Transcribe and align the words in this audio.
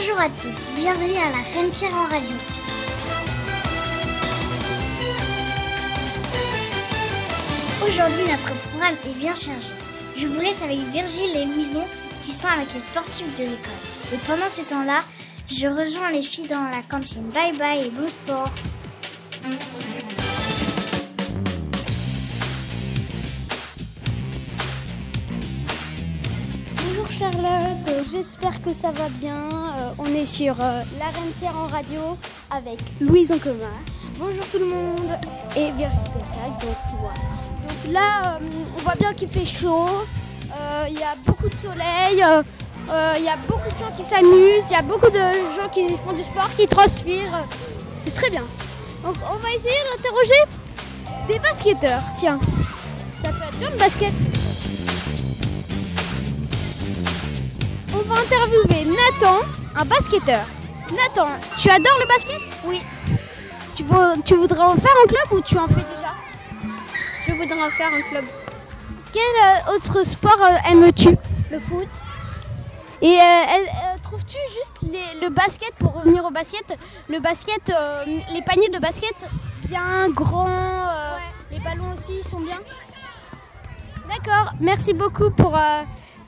Bonjour 0.00 0.18
à 0.18 0.30
tous, 0.30 0.66
bienvenue 0.76 1.18
à 1.18 1.28
la 1.30 1.60
Rentière 1.60 1.92
en 1.92 2.04
radio. 2.04 2.34
Aujourd'hui, 7.86 8.22
notre 8.22 8.54
programme 8.62 8.94
est 9.04 9.18
bien 9.18 9.34
chargé. 9.34 9.74
Je 10.16 10.26
vous 10.26 10.40
laisse 10.40 10.62
avec 10.62 10.78
Virgile 10.90 11.36
et 11.36 11.44
Louison 11.44 11.84
qui 12.22 12.30
sont 12.30 12.48
avec 12.48 12.72
les 12.72 12.80
sportifs 12.80 13.26
de 13.36 13.42
l'école. 13.42 14.14
Et 14.14 14.16
pendant 14.26 14.48
ce 14.48 14.62
temps-là, 14.62 15.02
je 15.46 15.66
rejoins 15.66 16.10
les 16.12 16.22
filles 16.22 16.48
dans 16.48 16.70
la 16.70 16.80
cantine. 16.88 17.28
Bye 17.34 17.58
bye 17.58 17.84
et 17.84 17.90
bon 17.90 18.08
sport. 18.08 18.48
J'espère 28.10 28.60
que 28.60 28.72
ça 28.72 28.90
va 28.90 29.08
bien. 29.08 29.48
Euh, 29.78 29.92
on 29.98 30.06
est 30.14 30.26
sur 30.26 30.54
euh, 30.60 30.82
La 30.98 31.06
Rentière 31.06 31.56
en 31.56 31.68
radio 31.68 32.18
avec 32.50 32.80
Louise 33.00 33.30
en. 33.30 33.70
Bonjour 34.18 34.44
tout 34.50 34.58
le 34.58 34.66
monde 34.66 35.16
et 35.56 35.70
Virginie 35.72 36.04
Tessac, 36.04 36.60
donc 36.60 36.76
voilà. 37.00 37.14
Donc 37.66 37.92
là, 37.92 38.34
euh, 38.34 38.48
on 38.76 38.82
voit 38.82 38.94
bien 38.96 39.14
qu'il 39.14 39.28
fait 39.28 39.46
chaud, 39.46 39.88
Euh, 40.52 40.86
il 40.88 40.98
y 40.98 41.02
a 41.02 41.14
beaucoup 41.24 41.48
de 41.48 41.54
soleil, 41.54 42.24
il 43.18 43.24
y 43.24 43.28
a 43.28 43.36
beaucoup 43.48 43.70
de 43.72 43.78
gens 43.78 43.92
qui 43.96 44.02
s'amusent, 44.02 44.66
il 44.68 44.72
y 44.72 44.76
a 44.76 44.82
beaucoup 44.82 45.10
de 45.10 45.24
gens 45.56 45.68
qui 45.72 45.88
font 46.04 46.12
du 46.12 46.24
sport, 46.24 46.50
qui 46.56 46.66
transpirent. 46.66 47.44
C'est 48.04 48.14
très 48.14 48.30
bien. 48.30 48.42
Donc 49.04 49.14
on 49.32 49.36
va 49.36 49.50
essayer 49.54 49.80
d'interroger 49.88 50.42
des 51.28 51.38
basketteurs. 51.38 52.02
Tiens, 52.16 52.40
ça 53.22 53.30
peut 53.32 53.44
être 53.48 53.58
bien 53.58 53.70
le 53.70 53.78
basket. 53.78 54.12
Va 58.10 58.16
interviewer 58.22 58.84
Nathan, 58.86 59.38
un 59.76 59.84
basketteur. 59.84 60.44
Nathan, 60.90 61.28
tu 61.56 61.70
adores 61.70 61.98
le 62.00 62.06
basket? 62.06 62.40
Oui. 62.64 62.82
Tu, 63.76 63.84
veux- 63.84 64.20
tu 64.24 64.34
voudrais 64.34 64.58
en 64.62 64.74
faire 64.74 64.94
un 65.04 65.06
club 65.06 65.32
ou 65.38 65.40
tu 65.40 65.56
en 65.56 65.68
fais 65.68 65.74
déjà? 65.94 66.12
Je 67.26 67.32
voudrais 67.32 67.62
en 67.62 67.70
faire 67.70 67.88
un 67.92 68.02
club. 68.10 68.24
Quel 69.12 69.22
euh, 69.22 69.76
autre 69.76 70.02
sport 70.04 70.38
euh, 70.42 70.70
aimes-tu? 70.72 71.16
Le 71.52 71.60
foot. 71.60 71.88
Et 73.02 73.16
euh, 73.18 73.98
trouves-tu 74.02 74.36
juste 74.54 74.72
les- 74.82 75.20
le 75.20 75.30
basket, 75.30 75.72
pour 75.76 75.94
revenir 75.94 76.24
au 76.24 76.30
basket, 76.30 76.76
le 77.08 77.20
basket, 77.20 77.70
euh, 77.70 78.04
les 78.06 78.42
paniers 78.42 78.68
de 78.70 78.78
basket 78.80 79.14
bien 79.68 80.08
grands, 80.10 80.48
euh, 80.48 81.16
les 81.52 81.60
ballons 81.60 81.92
aussi 81.96 82.22
sont 82.28 82.40
bien? 82.40 82.58
D'accord, 84.08 84.52
merci 84.60 84.92
beaucoup 84.94 85.30
pour, 85.30 85.56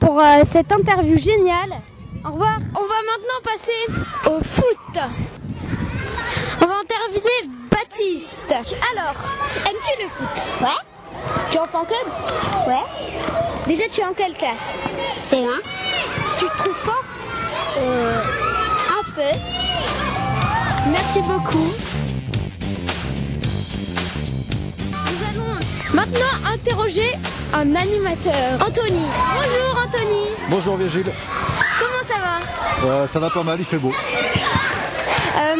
pour 0.03 0.19
euh, 0.19 0.41
cette 0.43 0.71
interview 0.71 1.17
géniale. 1.17 1.81
Au 2.25 2.31
revoir. 2.31 2.57
On 2.75 2.81
va 2.81 2.99
maintenant 3.11 3.41
passer 3.43 4.29
au 4.29 4.43
foot. 4.43 5.11
On 6.61 6.65
va 6.65 6.73
interviewer 6.79 7.49
Baptiste. 7.69 8.37
Alors, 8.49 9.15
aimes-tu 9.65 10.03
le 10.03 10.09
foot? 10.09 10.61
Ouais 10.61 11.51
Tu 11.51 11.57
en 11.57 11.65
fais 11.65 11.77
en 11.77 11.85
club? 11.85 12.07
Ouais 12.67 12.83
Déjà, 13.67 13.83
tu 13.91 14.01
es 14.01 14.05
en 14.05 14.13
quelle 14.13 14.33
classe? 14.33 14.57
C'est 15.21 15.43
un 15.43 15.59
Tu 16.39 16.45
te 16.45 16.57
trouves 16.57 16.75
fort? 16.75 17.03
Euh, 17.77 18.21
Un 18.99 19.03
peu. 19.11 19.37
Merci 20.91 21.21
beaucoup. 21.21 21.71
Maintenant 25.93 26.51
interroger 26.53 27.11
un 27.53 27.75
animateur. 27.75 28.59
Anthony. 28.59 29.05
Bonjour 29.35 29.83
Anthony. 29.85 30.23
Bonjour 30.49 30.77
Virgile, 30.77 31.11
Comment 31.79 32.03
ça 32.07 32.15
va 32.19 32.87
Euh, 32.87 33.07
ça 33.07 33.19
va 33.19 33.29
pas 33.29 33.43
mal, 33.43 33.59
il 33.59 33.65
fait 33.65 33.77
beau. 33.77 33.91
Euh, 33.91 35.55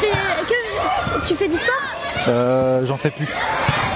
fais- 0.00 0.44
que- 0.46 1.26
Tu 1.28 1.36
fais 1.36 1.48
du 1.48 1.56
sport 1.56 2.28
Euh, 2.28 2.84
J'en 2.86 2.96
fais 2.96 3.10
plus. 3.10 3.28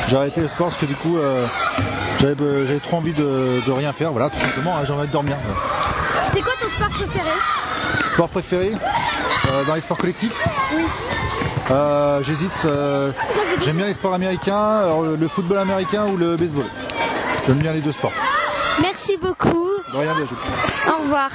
J'ai 0.08 0.16
arrêté 0.16 0.40
le 0.40 0.48
sport 0.48 0.68
parce 0.68 0.78
que 0.80 0.86
du 0.86 0.94
coup 0.94 1.16
euh, 1.18 1.46
j'avais 2.20 2.78
trop 2.80 2.98
envie 2.98 3.12
de, 3.12 3.64
de 3.66 3.72
rien 3.72 3.92
faire, 3.92 4.12
voilà 4.12 4.30
tout 4.30 4.38
simplement, 4.38 4.76
hein, 4.76 4.84
j'ai 4.84 4.92
envie 4.92 5.06
de 5.08 5.12
dormir. 5.12 5.36
voilà. 5.44 6.28
C'est 6.32 6.40
quoi 6.42 6.52
ton 6.60 6.68
sport 6.70 6.88
préféré 6.90 7.30
Sport 8.04 8.28
préféré? 8.28 8.72
Euh, 9.48 9.64
Dans 9.64 9.74
les 9.74 9.80
sports 9.80 9.98
collectifs? 9.98 10.38
Oui. 10.74 10.84
Euh, 11.70 12.22
J'hésite, 12.22 12.62
euh, 12.64 13.10
j'aime 13.60 13.76
bien 13.76 13.86
les 13.86 13.94
sports 13.94 14.14
américains, 14.14 14.78
alors, 14.82 15.02
le 15.02 15.28
football 15.28 15.58
américain 15.58 16.06
ou 16.06 16.16
le 16.16 16.36
baseball. 16.36 16.66
J'aime 17.46 17.58
bien 17.58 17.72
les 17.72 17.80
deux 17.80 17.92
sports. 17.92 18.12
Merci 18.80 19.16
beaucoup. 19.16 19.70
De 19.92 19.96
rien 19.98 20.14
Virgile. 20.14 20.36
Au 20.88 21.02
revoir. 21.02 21.30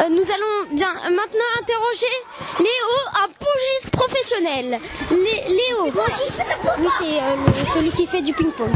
Euh, 0.00 0.08
nous 0.10 0.22
allons 0.22 0.74
bien 0.74 0.88
maintenant 0.94 1.50
interroger 1.60 2.12
Léo, 2.60 2.90
un 3.14 3.28
pongiste 3.38 3.90
professionnel. 3.90 4.78
Lé- 5.10 5.44
Léo. 5.48 5.90
Pongiste 5.92 6.44
Oui, 6.78 6.88
c'est 6.98 7.04
euh, 7.18 7.64
celui 7.74 7.90
qui 7.90 8.06
fait 8.06 8.20
du 8.22 8.32
ping-pong. 8.32 8.70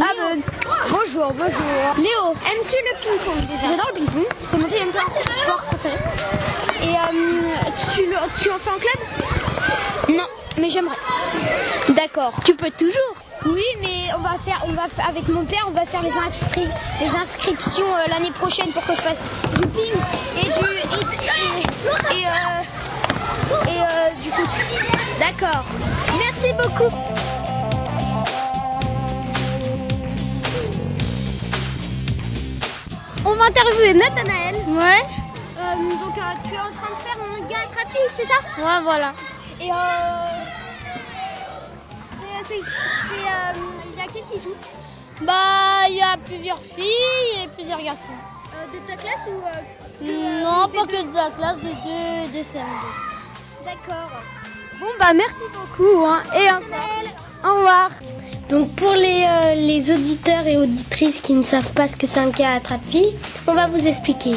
Ah 0.00 0.04
ben, 0.16 0.40
bonjour, 0.90 1.32
bonjour. 1.34 1.96
Léo, 1.98 2.32
aimes-tu 2.46 2.76
le 2.76 3.00
ping-pong 3.02 3.46
déjà? 3.48 3.68
J'adore 3.68 3.90
le 3.94 3.94
ping-pong. 4.00 4.26
C'est 4.44 4.56
mon 4.56 4.64
deuxième 4.68 4.90
sport 4.90 5.62
préféré. 5.64 5.96
Et 6.82 6.88
euh, 6.88 7.92
tu, 7.94 8.00
le- 8.06 8.42
tu 8.42 8.50
en 8.50 8.58
fais 8.58 8.70
en 8.70 8.78
club? 8.78 9.37
Mais 10.60 10.70
j'aimerais. 10.70 10.96
D'accord. 11.90 12.32
Tu 12.44 12.54
peux 12.54 12.70
toujours. 12.70 13.14
Oui, 13.46 13.62
mais 13.80 14.12
on 14.16 14.20
va 14.20 14.36
faire, 14.44 14.64
on 14.68 14.72
va 14.72 14.86
avec 15.08 15.28
mon 15.28 15.44
père, 15.44 15.64
on 15.68 15.70
va 15.70 15.86
faire 15.86 16.02
les, 16.02 16.10
inscri- 16.10 16.70
les 17.00 17.10
inscriptions 17.16 17.86
euh, 17.96 18.08
l'année 18.08 18.32
prochaine 18.32 18.72
pour 18.72 18.84
que 18.84 18.94
je 18.94 19.00
fasse 19.00 19.16
du 19.60 19.66
ping 19.68 19.92
et 20.36 20.42
du 20.42 20.48
et, 20.48 20.96
et, 20.96 22.20
et, 22.20 22.26
euh, 22.26 23.68
et, 23.68 23.80
euh, 23.80 24.14
du 24.22 24.30
foot. 24.30 24.48
D'accord. 25.20 25.64
Merci 26.18 26.52
beaucoup. 26.54 26.92
On 33.24 33.34
va 33.34 33.44
interviewer 33.46 33.94
Nathanaël. 33.94 34.54
Ouais, 34.68 35.04
Euh, 35.58 35.74
donc 36.00 36.14
tu 36.44 36.54
es 36.54 36.58
en 36.58 36.70
train 36.72 36.94
de 36.94 37.02
faire 37.02 37.18
un 37.36 37.40
gars 37.48 37.56
c'est 38.16 38.24
ça? 38.26 38.34
Ouais, 38.58 38.82
voilà. 38.82 39.12
Et 39.60 39.70
euh, 39.70 39.74
c'est, 42.48 42.54
euh, 42.54 43.90
il 43.92 43.98
y 43.98 44.02
a 44.02 44.06
qui 44.06 44.22
qui 44.32 44.42
joue? 44.42 44.54
Bah, 45.22 45.86
il 45.88 45.96
y 45.96 46.00
a 46.02 46.16
plusieurs 46.24 46.60
filles 46.60 47.42
et 47.44 47.48
plusieurs 47.48 47.82
garçons. 47.82 48.12
Euh, 48.54 48.72
De 48.72 48.78
ta 48.86 48.96
classe 48.96 49.20
ou 49.28 49.38
euh, 49.40 49.60
que, 50.00 50.10
euh, 50.10 50.42
non, 50.44 50.68
pas 50.68 50.86
deux? 50.86 51.04
que 51.04 51.10
de 51.10 51.14
la 51.14 51.30
classe, 51.30 51.58
des 51.58 51.70
deux, 51.72 52.32
des 52.32 52.42
CM2. 52.42 52.64
D'accord. 53.64 54.10
Bon 54.80 54.86
bah 55.00 55.12
merci 55.12 55.42
beaucoup 55.52 56.06
hein. 56.06 56.22
et 56.36 56.48
encore. 56.50 57.04
Au 57.44 57.56
revoir. 57.56 57.90
Donc 58.48 58.70
pour 58.76 58.92
les, 58.92 59.26
euh, 59.28 59.54
les 59.56 59.90
auditeurs 59.92 60.46
et 60.46 60.56
auditrices 60.56 61.20
qui 61.20 61.32
ne 61.34 61.42
savent 61.42 61.72
pas 61.72 61.88
ce 61.88 61.96
que 61.96 62.06
c'est 62.06 62.20
un 62.20 62.30
gars 62.30 62.54
attrape-fille, 62.54 63.12
on 63.46 63.52
va 63.54 63.66
vous 63.66 63.86
expliquer. 63.86 64.36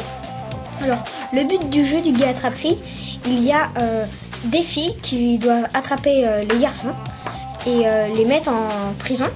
Alors, 0.82 1.02
le 1.32 1.44
but 1.44 1.70
du 1.70 1.86
jeu 1.86 2.00
du 2.02 2.12
gars 2.12 2.30
attrape-fille, 2.30 2.78
il 3.24 3.42
y 3.44 3.52
a 3.52 3.70
euh, 3.78 4.04
des 4.46 4.62
filles 4.62 4.96
qui 5.00 5.38
doivent 5.38 5.68
attraper 5.74 6.26
euh, 6.26 6.44
les 6.44 6.58
garçons 6.58 6.92
et 7.66 7.86
euh, 7.86 8.08
les 8.14 8.24
mettre 8.24 8.48
en 8.50 8.92
prison. 8.98 9.26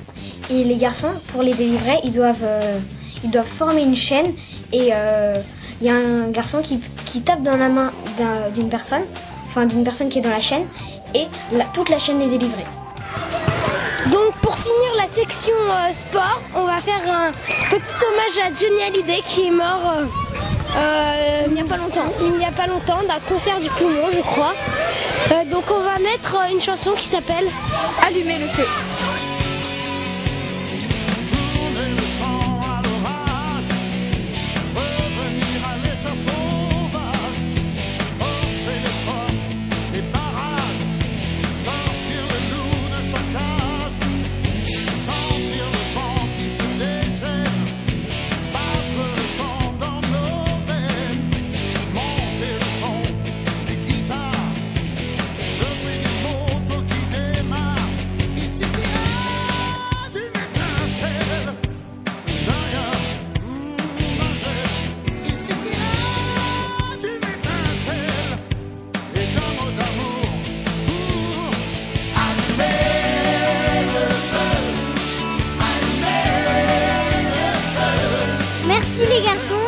Et 0.50 0.62
les 0.64 0.76
garçons, 0.76 1.10
pour 1.32 1.42
les 1.42 1.54
délivrer, 1.54 1.98
ils 2.04 2.12
doivent, 2.12 2.36
euh, 2.44 2.78
ils 3.24 3.30
doivent 3.30 3.46
former 3.46 3.82
une 3.82 3.96
chaîne 3.96 4.32
et 4.72 4.90
euh, 4.92 5.34
il 5.80 5.86
y 5.88 5.90
a 5.90 5.94
un 5.94 6.28
garçon 6.30 6.62
qui, 6.62 6.80
qui 7.04 7.22
tape 7.22 7.42
dans 7.42 7.56
la 7.56 7.68
main 7.68 7.90
d'un- 8.16 8.50
d'une 8.54 8.68
personne, 8.68 9.02
enfin 9.48 9.66
d'une 9.66 9.82
personne 9.82 10.08
qui 10.08 10.20
est 10.20 10.22
dans 10.22 10.30
la 10.30 10.40
chaîne 10.40 10.66
et 11.14 11.26
la- 11.52 11.64
toute 11.74 11.88
la 11.88 11.98
chaîne 11.98 12.20
est 12.22 12.28
délivrée. 12.28 12.64
Donc 14.12 14.34
pour 14.40 14.56
finir 14.56 14.94
la 14.96 15.08
section 15.08 15.52
euh, 15.68 15.92
sport, 15.92 16.40
on 16.54 16.62
va 16.64 16.78
faire 16.78 17.02
un 17.12 17.32
petit 17.70 17.92
hommage 18.06 18.38
à 18.44 18.54
Johnny 18.54 18.82
Hallyday 18.84 19.20
qui 19.24 19.48
est 19.48 19.50
mort 19.50 19.80
euh, 19.96 20.04
euh, 20.76 21.42
il 21.48 21.54
n'y 21.54 21.60
a 21.60 21.64
pas 21.64 21.76
longtemps. 21.76 22.12
Il 22.20 22.38
n'y 22.38 22.44
a 22.44 22.52
pas 22.52 22.66
longtemps 22.68 23.02
d'un 23.08 23.18
concert 23.28 23.58
du 23.60 23.68
poumon, 23.70 24.10
je 24.12 24.20
crois. 24.20 24.54
Euh, 25.30 25.44
donc 25.44 25.64
on 25.70 25.82
va 25.82 25.98
mettre 25.98 26.36
une 26.50 26.60
chanson 26.60 26.92
qui 26.92 27.06
s'appelle 27.06 27.50
Allumer 28.06 28.38
le 28.38 28.46
feu. 28.46 28.66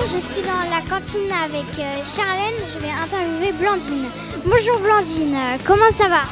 Suis 0.06 0.43
dans 0.43 0.69
la 0.71 0.83
cantine 0.89 1.31
avec 1.33 1.67
euh, 1.79 2.05
Charlène. 2.05 2.55
Je 2.73 2.79
vais 2.79 2.91
interviewer 2.91 3.53
Blandine. 3.53 4.09
Bonjour 4.45 4.79
Blandine, 4.81 5.35
euh, 5.35 5.56
comment 5.67 5.91
ça 5.91 6.09
va? 6.09 6.23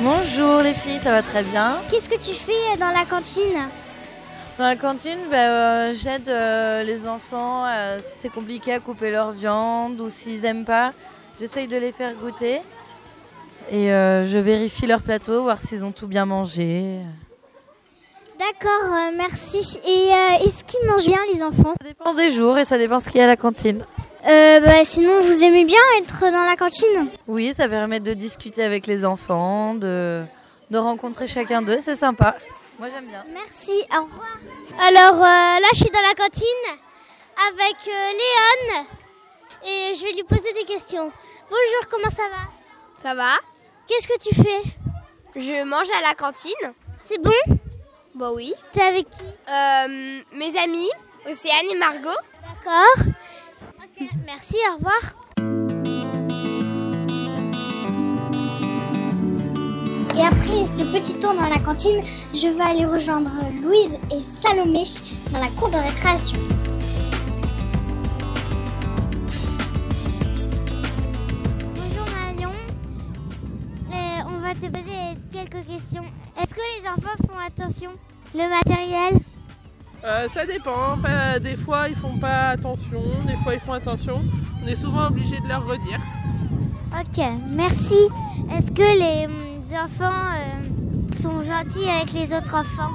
Bonjour 0.00 0.62
les 0.62 0.74
filles, 0.74 1.00
ça 1.02 1.10
va 1.10 1.22
très 1.22 1.42
bien. 1.42 1.78
Qu'est-ce 1.90 2.08
que 2.08 2.16
tu 2.16 2.34
fais 2.34 2.52
euh, 2.52 2.76
dans 2.78 2.90
la 2.90 3.04
cantine? 3.04 3.68
Dans 4.58 4.64
la 4.64 4.76
cantine, 4.76 5.20
bah, 5.30 5.36
euh, 5.36 5.94
j'aide 5.94 6.28
euh, 6.28 6.82
les 6.82 7.06
enfants 7.06 7.66
euh, 7.66 7.98
si 8.02 8.18
c'est 8.20 8.28
compliqué 8.28 8.72
à 8.72 8.80
couper 8.80 9.10
leur 9.10 9.32
viande 9.32 10.00
ou 10.00 10.08
s'ils 10.10 10.44
aiment 10.44 10.64
pas. 10.64 10.92
J'essaye 11.38 11.68
de 11.68 11.76
les 11.76 11.92
faire 11.92 12.14
goûter 12.14 12.60
et 13.70 13.88
je 13.88 14.38
vérifie 14.38 14.86
leur 14.86 15.02
plateau, 15.02 15.42
voir 15.42 15.58
s'ils 15.58 15.84
ont 15.84 15.92
tout 15.92 16.06
bien 16.06 16.24
mangé. 16.24 17.00
D'accord, 18.52 18.92
euh, 18.92 19.10
merci. 19.16 19.78
Et 19.84 20.10
euh, 20.12 20.44
est-ce 20.46 20.62
qu'ils 20.64 20.86
mangent 20.88 21.06
bien 21.06 21.18
les 21.32 21.42
enfants? 21.42 21.74
Ça 21.80 21.88
dépend 21.88 22.14
des 22.14 22.30
jours 22.30 22.58
et 22.58 22.64
ça 22.64 22.78
dépend 22.78 23.00
ce 23.00 23.08
qu'il 23.08 23.18
y 23.18 23.20
a 23.20 23.24
à 23.24 23.28
la 23.28 23.36
cantine. 23.36 23.84
euh, 24.28 24.60
bah, 24.60 24.84
Sinon, 24.84 25.22
vous 25.22 25.42
aimez 25.42 25.64
bien 25.64 25.80
être 25.98 26.20
dans 26.20 26.44
la 26.44 26.54
cantine? 26.56 27.08
Oui, 27.26 27.54
ça 27.56 27.66
permet 27.68 27.98
de 28.00 28.14
discuter 28.14 28.62
avec 28.62 28.86
les 28.86 29.04
enfants, 29.04 29.74
de, 29.74 30.22
de 30.70 30.78
rencontrer 30.78 31.26
chacun 31.26 31.62
d'eux, 31.62 31.78
c'est 31.82 31.96
sympa. 31.96 32.36
Moi 32.78 32.88
j'aime 32.94 33.06
bien. 33.06 33.24
Merci, 33.32 33.82
au 33.90 34.02
revoir. 34.04 34.36
Alors 34.80 35.14
euh, 35.16 35.60
là, 35.60 35.66
je 35.72 35.78
suis 35.80 35.90
dans 35.90 36.02
la 36.06 36.14
cantine 36.14 36.78
avec 37.48 37.76
euh, 37.88 38.12
Léon 38.12 38.84
et 39.64 39.94
je 39.94 40.02
vais 40.04 40.12
lui 40.12 40.24
poser 40.24 40.52
des 40.52 40.64
questions. 40.64 41.10
Bonjour, 41.50 41.90
comment 41.90 42.10
ça 42.10 42.22
va? 42.30 42.48
Ça 42.98 43.14
va 43.14 43.30
Qu'est-ce 43.88 44.06
que 44.06 44.18
tu 44.28 44.34
fais? 44.34 44.62
Je 45.36 45.64
mange 45.64 45.88
à 45.98 46.06
la 46.06 46.14
cantine. 46.14 46.74
C'est 47.08 47.20
bon? 47.22 47.30
Bah 48.16 48.32
oui. 48.34 48.54
T'es 48.72 48.80
avec 48.82 49.08
qui 49.10 49.24
Euh, 49.24 50.20
mes 50.32 50.58
amis, 50.58 50.88
Océane 51.28 51.66
et 51.70 51.78
Margot. 51.78 52.08
D'accord. 52.42 53.06
Ok, 53.78 54.08
merci, 54.24 54.56
au 54.72 54.76
revoir. 54.76 55.02
Et 60.16 60.22
après 60.22 60.64
ce 60.64 60.82
petit 60.92 61.18
tour 61.18 61.34
dans 61.34 61.42
la 61.48 61.58
cantine, 61.58 62.02
je 62.32 62.48
vais 62.48 62.62
aller 62.62 62.86
rejoindre 62.86 63.30
Louise 63.62 63.98
et 64.10 64.22
Salomé 64.22 64.84
dans 65.30 65.40
la 65.40 65.48
cour 65.48 65.68
de 65.68 65.76
récréation. 65.76 66.38
Euh, 80.04 80.28
ça 80.32 80.46
dépend. 80.46 80.98
Pas- 81.02 81.38
des 81.38 81.56
fois, 81.56 81.88
ils 81.88 81.96
font 81.96 82.16
pas 82.18 82.50
attention. 82.50 83.02
Des 83.26 83.36
fois, 83.36 83.54
ils 83.54 83.60
font 83.60 83.72
attention. 83.72 84.20
On 84.62 84.66
est 84.66 84.74
souvent 84.76 85.06
obligé 85.08 85.38
de 85.40 85.48
leur 85.48 85.66
redire. 85.66 86.00
Ok, 86.98 87.24
merci. 87.48 88.08
Est-ce 88.52 88.70
que 88.72 88.98
les 88.98 89.26
hum, 89.26 89.36
enfants 89.72 90.30
euh, 90.34 91.12
sont 91.18 91.42
gentils 91.42 91.88
avec 91.88 92.12
les 92.12 92.32
autres 92.36 92.54
enfants? 92.54 92.92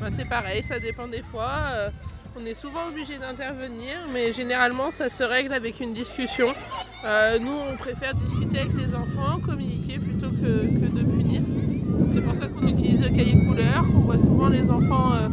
Bah, 0.00 0.08
c'est 0.10 0.28
pareil, 0.28 0.62
ça 0.62 0.78
dépend 0.78 1.06
des 1.08 1.22
fois. 1.22 1.62
Euh, 1.72 1.90
on 2.40 2.44
est 2.46 2.54
souvent 2.54 2.88
obligé 2.88 3.18
d'intervenir, 3.18 3.94
mais 4.12 4.32
généralement, 4.32 4.90
ça 4.90 5.08
se 5.08 5.22
règle 5.22 5.52
avec 5.52 5.80
une 5.80 5.92
discussion. 5.92 6.48
Nous, 7.40 7.52
on 7.70 7.76
préfère 7.76 8.14
discuter 8.14 8.60
avec 8.60 8.74
les 8.74 8.94
enfants, 8.94 9.38
communiquer 9.44 9.98
plutôt 9.98 10.30
que, 10.30 10.62
que 10.62 10.86
de 10.98 11.02
punir. 11.02 11.42
C'est 12.12 12.20
pour 12.20 12.34
ça 12.34 12.46
qu'on 12.48 12.66
utilise 12.68 13.00
le 13.02 13.08
cahier 13.10 13.36
couleur. 13.46 13.84
On 13.94 14.00
voit 14.00 14.18
souvent 14.18 14.48
les 14.48 14.70
enfants 14.70 15.12
euh, 15.14 15.28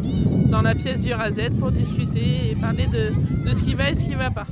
dans 0.48 0.62
la 0.62 0.76
pièce 0.76 1.02
du 1.02 1.14
Razette 1.14 1.58
pour 1.60 1.72
discuter 1.72 2.52
et 2.52 2.56
parler 2.56 2.88
de, 2.88 3.12
de 3.50 3.54
ce 3.56 3.62
qui 3.64 3.76
va 3.76 3.90
et 3.90 3.96
ce 3.96 4.06
qui 4.06 4.16
va 4.16 4.30
pas. 4.30 4.46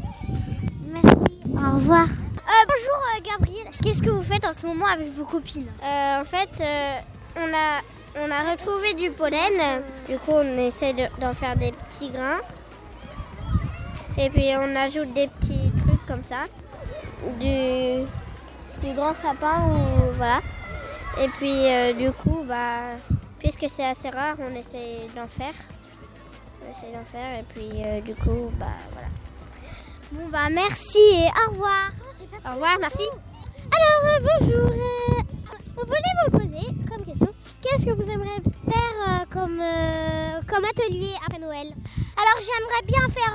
Merci, 0.92 1.16
au 1.54 1.76
revoir. 1.76 2.04
Euh, 2.06 2.66
bonjour 2.68 3.00
euh, 3.16 3.22
Gabriel, 3.30 3.68
qu'est-ce 3.84 4.02
que 4.02 4.10
vous 4.10 4.22
faites 4.24 4.46
en 4.46 4.54
ce 4.54 4.66
moment 4.66 4.86
avec 4.94 5.14
vos 5.16 5.26
copines 5.26 5.66
Euh, 5.84 6.22
en 6.22 6.26
fait, 6.26 6.50
euh, 6.62 6.98
on, 7.38 7.42
a, 7.54 8.26
on 8.26 8.32
a 8.32 8.52
retrouvé 8.52 8.94
du 8.94 9.12
pollen. 9.12 9.82
Du 10.10 10.18
coup, 10.18 10.32
on 10.32 10.58
essaie 10.60 10.94
de- 10.94 11.22
d'en 11.22 11.34
faire 11.34 11.56
des 11.56 11.72
petits 11.72 12.10
grains. 12.10 12.40
Et 14.18 14.30
puis, 14.30 14.46
on 14.60 14.76
ajoute 14.76 15.14
des 15.14 15.28
petits 15.28 15.72
trucs 15.86 16.06
comme 16.08 16.24
ça. 16.24 16.46
Du, 17.40 18.06
du 18.88 18.96
grand 18.96 19.14
sapin 19.16 19.64
ou 19.70 20.14
voilà. 20.16 20.40
Et 21.20 21.30
puis, 21.30 21.68
euh, 21.68 21.94
du 21.94 22.12
coup, 22.12 22.44
bah, 22.48 22.96
puisque 23.40 23.66
c'est 23.70 23.86
assez 23.86 24.10
rare, 24.10 24.36
on 24.40 24.54
essaie 24.56 25.08
d'en 25.16 25.28
faire. 25.28 25.54
On 26.62 26.70
essaie 26.72 26.92
d'en 26.94 27.06
faire. 27.06 27.40
Et 27.40 27.44
puis, 27.54 27.82
euh, 27.84 28.02
du 28.02 28.14
coup, 28.14 28.52
bah, 28.60 28.68
voilà. 28.94 29.08
Bon 30.10 30.30
bah 30.30 30.48
merci 30.50 31.00
et 31.00 31.28
au 31.46 31.52
revoir. 31.52 31.90
Au 32.46 32.54
revoir, 32.54 32.78
merci. 32.80 33.04
Alors 33.76 34.06
euh, 34.06 34.20
bonjour. 34.40 34.72
on 35.76 35.82
voulait 35.86 36.16
vous 36.24 36.32
poser 36.32 36.66
comme 36.90 37.04
question, 37.04 37.28
qu'est-ce 37.62 37.86
que 37.86 37.92
vous 37.92 38.10
aimeriez 38.10 38.40
faire 38.70 39.26
comme, 39.30 39.62
comme 40.48 40.64
atelier 40.64 41.12
après 41.26 41.40
Noël? 41.40 41.74
Alors 42.16 42.40
j'aimerais 42.40 42.84
bien 42.86 43.02
faire 43.14 43.34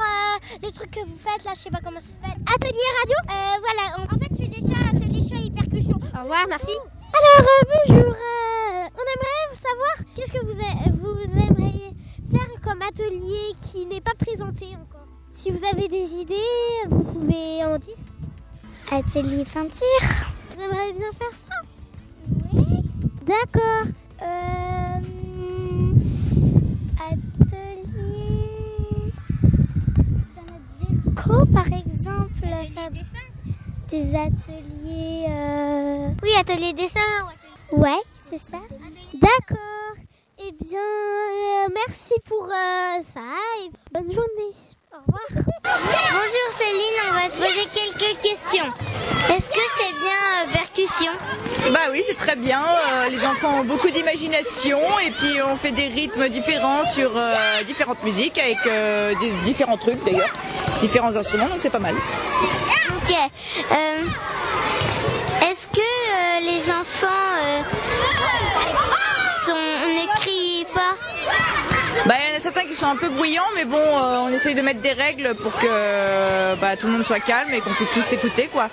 le 0.62 0.70
truc 0.70 0.92
que 0.92 1.00
vous 1.00 1.18
faites 1.22 1.44
là, 1.44 1.52
je 1.54 1.60
sais 1.60 1.70
pas 1.70 1.80
comment 1.84 2.00
ça 2.00 2.06
s'appelle, 2.06 2.40
atelier 2.40 2.88
radio? 3.02 3.16
Voilà, 3.60 3.98
en, 3.98 4.04
en 4.04 4.18
fait 4.18 4.30
je 4.30 4.36
suis 4.36 4.48
déjà 4.48 4.78
atelier 4.88 5.20
chant 5.28 5.46
et 5.46 5.50
percussion. 5.50 6.00
Au 6.18 6.22
revoir, 6.22 6.46
merci. 6.48 6.72
Alors 7.14 7.46
euh, 7.48 7.64
bonjour, 7.86 8.12
euh, 8.12 8.88
on 8.94 9.04
aimerait 9.12 9.46
vous 9.50 9.60
savoir 9.60 9.94
qu'est-ce 10.14 10.32
que 10.32 10.44
vous, 10.44 10.58
a- 10.60 10.90
vous 10.92 11.16
aimeriez 11.24 11.90
faire 12.30 12.52
comme 12.62 12.82
atelier 12.82 13.52
qui 13.70 13.80
n'est 13.86 14.00
pas 14.00 14.14
présenté 14.18 14.66
encore. 14.76 15.06
Si 15.34 15.50
vous 15.50 15.64
avez 15.64 15.88
des 15.88 16.14
idées, 16.14 16.86
vous 16.88 17.02
pouvez 17.02 17.64
en 17.64 17.78
dire. 17.78 17.96
Atelier 18.90 19.44
peinture. 19.44 20.08
Vous 20.56 20.62
aimeriez 20.62 20.92
bien 20.92 21.10
faire 21.18 21.32
ça? 21.32 21.56
Oui. 22.52 22.84
D'accord. 23.26 23.86
Euh, 24.22 25.00
atelier 27.10 29.12
déco 30.80 31.46
par 31.46 31.66
exemple. 31.66 32.46
des 33.90 34.14
ateliers. 34.16 35.26
Oui, 36.22 36.30
atelier 36.38 36.72
dessin. 36.72 37.00
ou 37.24 37.28
atelier- 37.28 37.82
Ouais, 37.82 38.00
c'est 38.30 38.38
ça. 38.38 38.58
D'accord. 39.14 39.96
Eh 40.38 40.52
bien, 40.64 40.78
euh, 40.80 41.68
merci 41.74 42.14
pour 42.28 42.44
euh, 42.44 43.02
ça 43.14 43.20
et 43.64 43.70
bonne 43.92 44.12
journée. 44.12 44.52
Au 44.92 44.98
revoir. 45.06 45.46
Bonjour 45.64 46.48
Céline, 46.50 46.98
on 47.10 47.14
va 47.14 47.28
te 47.30 47.36
poser 47.36 47.66
quelques 47.72 48.20
questions. 48.20 48.64
Est-ce 49.30 49.48
que 49.50 49.60
c'est 49.78 49.94
bien 50.00 50.48
euh, 50.48 50.52
percussion? 50.52 51.12
Bah 51.72 51.80
oui, 51.92 52.02
c'est 52.04 52.16
très 52.16 52.36
bien. 52.36 52.62
Euh, 52.62 53.08
les 53.08 53.24
enfants 53.24 53.60
ont 53.60 53.64
beaucoup 53.64 53.90
d'imagination 53.90 54.80
et 54.98 55.10
puis 55.12 55.40
on 55.42 55.56
fait 55.56 55.70
des 55.72 55.86
rythmes 55.86 56.28
différents 56.28 56.84
sur 56.84 57.12
euh, 57.16 57.62
différentes 57.64 58.02
musiques 58.02 58.38
avec 58.38 58.58
euh, 58.66 59.14
des- 59.20 59.32
différents 59.44 59.78
trucs 59.78 60.04
d'ailleurs, 60.04 60.32
différents 60.80 61.16
instruments, 61.16 61.48
donc 61.48 61.58
c'est 61.60 61.70
pas 61.70 61.78
mal. 61.78 61.94
Ok. 61.94 63.16
Sont, 69.46 69.54
ne 69.54 70.06
crient 70.16 70.66
pas 70.72 70.94
Bah 72.06 72.14
il 72.20 72.30
y 72.30 72.34
en 72.34 72.36
a 72.36 72.40
certains 72.40 72.64
qui 72.64 72.74
sont 72.74 72.86
un 72.86 72.96
peu 72.96 73.08
bruyants, 73.08 73.42
mais 73.54 73.64
bon, 73.64 73.78
euh, 73.78 74.18
on 74.18 74.28
essaye 74.28 74.54
de 74.54 74.62
mettre 74.62 74.80
des 74.80 74.92
règles 74.92 75.34
pour 75.34 75.52
que 75.52 76.54
bah, 76.60 76.76
tout 76.76 76.86
le 76.86 76.94
monde 76.94 77.02
soit 77.02 77.20
calme 77.20 77.52
et 77.52 77.60
qu'on 77.60 77.74
puisse 77.74 77.90
tous 77.92 78.02
s'écouter 78.02 78.48
quoi. 78.48 78.68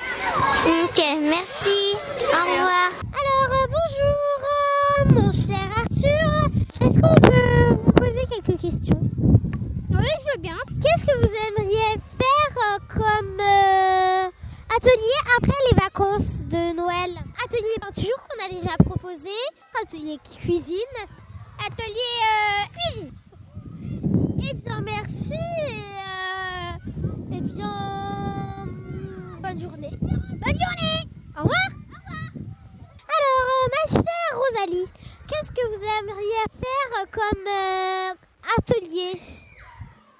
Ok, 0.66 1.02
merci. 1.22 1.96
Au 2.22 2.52
revoir. 2.52 2.90
Alors, 3.22 3.52
euh, 3.52 3.68
bonjour, 3.78 4.40
euh, 4.50 5.22
mon 5.22 5.32
cher 5.32 5.68
Arthur. 5.76 6.50
Est-ce 6.82 7.00
qu'on 7.00 7.16
peut 7.16 7.76
vous 7.84 7.92
poser 7.94 8.26
quelques 8.30 8.60
questions? 8.62 9.02
Oui, 9.92 10.06
je 10.26 10.32
veux 10.34 10.42
bien. 10.42 10.58
Qu'est-ce 10.82 11.06
que 11.06 11.18
vous 11.20 11.32
aimeriez 11.48 12.00
faire 12.20 12.78
comme 12.90 13.40
euh, 13.40 14.19
atelier 14.76 15.20
après 15.38 15.58
les 15.72 15.78
vacances 15.82 16.44
de 16.46 16.76
Noël 16.76 17.18
Atelier 17.44 17.80
peinture 17.82 18.16
qu'on 18.28 18.46
a 18.46 18.50
déjà 18.50 18.76
proposé, 18.78 19.30
atelier 19.82 20.20
cuisine, 20.42 20.76
atelier 21.66 22.14
euh, 22.28 22.66
cuisine. 22.78 23.12
Eh 24.38 24.54
bien, 24.54 24.82
merci. 24.82 25.34
Euh, 25.34 26.92
eh 27.34 27.42
bien, 27.42 28.68
bonne 29.42 29.60
journée. 29.60 29.92
Bonne 30.02 30.60
journée. 30.60 31.10
Au 31.38 31.44
revoir. 31.44 31.70
Alors, 33.16 33.46
euh, 33.46 33.70
ma 33.74 33.92
chère 33.92 34.34
Rosalie, 34.36 34.88
qu'est-ce 35.28 35.52
que 35.52 35.68
vous 35.68 35.82
aimeriez 35.82 36.46
faire 36.62 37.06
comme 37.12 37.48
atelier? 38.58 39.20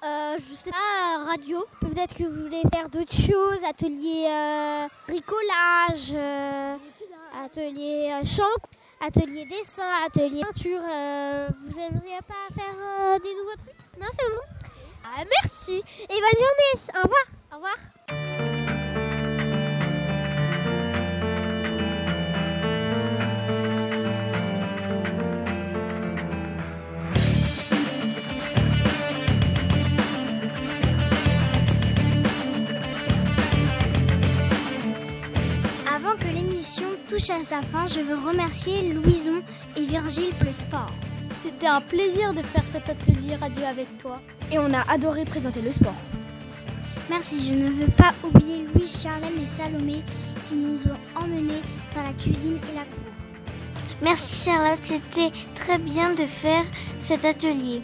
Euh, 0.04 0.36
je 0.38 0.54
sais 0.54 0.70
pas, 0.70 1.24
radio. 1.26 1.64
Peut-être 1.80 2.14
que 2.14 2.24
vous 2.24 2.42
voulez 2.42 2.62
faire 2.72 2.88
d'autres 2.88 3.14
choses, 3.14 3.58
atelier 3.68 4.26
euh, 4.28 4.88
bricolage, 5.06 6.12
euh, 6.14 6.76
atelier 7.44 8.10
euh, 8.12 8.24
chant, 8.24 8.44
atelier 9.00 9.44
dessin, 9.46 9.88
atelier 10.06 10.42
peinture. 10.42 10.80
euh, 10.90 11.48
vous 11.64 11.78
aimeriez 11.78 12.18
pas 12.26 12.54
faire 12.54 12.74
euh, 12.78 13.18
des 13.18 13.34
nouveaux 13.34 13.56
trucs? 13.56 14.00
Non, 14.00 14.06
c'est 14.18 14.26
bon. 14.26 14.70
Ah, 15.04 15.22
merci 15.24 15.82
et 16.02 16.06
bonne 16.08 16.38
journée. 16.38 16.94
Au 16.94 17.02
revoir. 17.02 17.24
Au 17.52 17.56
revoir. 17.56 18.19
Touche 37.30 37.40
à 37.40 37.44
sa 37.44 37.62
fin, 37.62 37.86
je 37.86 38.00
veux 38.00 38.16
remercier 38.16 38.92
Louison 38.92 39.42
et 39.76 39.84
Virgile 39.84 40.30
pour 40.38 40.46
le 40.46 40.52
sport. 40.52 40.92
C'était 41.42 41.66
un 41.66 41.80
plaisir 41.80 42.32
de 42.32 42.42
faire 42.42 42.66
cet 42.66 42.88
atelier 42.88 43.36
radio 43.36 43.62
avec 43.64 43.98
toi. 43.98 44.20
Et 44.52 44.58
on 44.58 44.72
a 44.72 44.82
adoré 44.90 45.24
présenter 45.24 45.60
le 45.60 45.72
sport. 45.72 45.94
Merci, 47.08 47.40
je 47.40 47.52
ne 47.52 47.68
veux 47.68 47.90
pas 47.96 48.12
oublier 48.22 48.64
Louis, 48.74 48.88
Charlène 48.88 49.40
et 49.42 49.46
Salomé 49.46 50.02
qui 50.48 50.54
nous 50.54 50.78
ont 50.78 51.20
emmenés 51.22 51.62
dans 51.94 52.02
la 52.02 52.12
cuisine 52.12 52.56
et 52.56 52.74
la 52.74 52.84
cour. 52.84 53.12
Merci 54.02 54.44
Charlotte, 54.44 54.80
c'était 54.84 55.30
très 55.54 55.78
bien 55.78 56.12
de 56.14 56.26
faire 56.26 56.64
cet 56.98 57.24
atelier. 57.24 57.82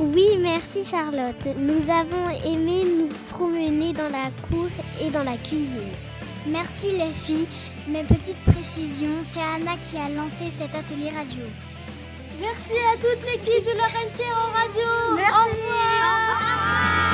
Oui, 0.00 0.26
merci 0.40 0.84
Charlotte. 0.84 1.46
Nous 1.56 1.90
avons 1.90 2.30
aimé 2.44 2.84
nous 2.84 3.08
promener 3.30 3.92
dans 3.92 4.08
la 4.08 4.30
cour 4.48 4.68
et 5.00 5.10
dans 5.10 5.22
la 5.22 5.36
cuisine. 5.36 5.92
Merci 6.46 6.92
les 6.92 7.12
filles. 7.14 7.48
Mes 7.88 8.02
petites 8.02 8.42
précisions, 8.44 9.22
c'est 9.22 9.40
Anna 9.40 9.76
qui 9.84 9.96
a 9.96 10.08
lancé 10.08 10.50
cet 10.50 10.74
atelier 10.74 11.10
radio. 11.10 11.44
Merci 12.40 12.74
à 12.92 12.96
toute 12.96 13.22
l'équipe 13.24 13.64
de 13.64 13.76
la 13.76 13.84
Rentière 13.84 14.36
en 14.36 14.52
radio. 14.52 14.82
Au 15.12 15.50
revoir. 15.50 17.13